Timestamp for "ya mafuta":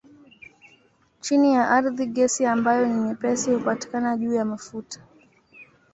4.33-4.99